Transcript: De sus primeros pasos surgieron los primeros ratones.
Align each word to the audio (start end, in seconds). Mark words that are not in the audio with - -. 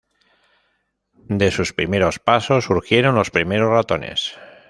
De 1.29 1.51
sus 1.51 1.73
primeros 1.73 2.17
pasos 2.17 2.63
surgieron 2.63 3.13
los 3.13 3.29
primeros 3.29 3.69
ratones. 3.69 4.33